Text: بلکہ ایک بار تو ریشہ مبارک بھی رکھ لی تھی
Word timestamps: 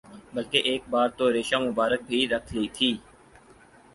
بلکہ 0.33 0.57
ایک 0.69 0.81
بار 0.89 1.07
تو 1.17 1.25
ریشہ 1.33 1.57
مبارک 1.67 2.01
بھی 2.09 2.19
رکھ 2.31 2.49
لی 2.55 2.67
تھی 2.75 2.91